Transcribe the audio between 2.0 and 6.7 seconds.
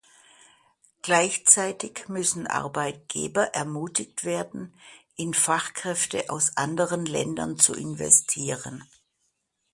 müssen Arbeitgeber ermutigt werden, in Fachkräfte aus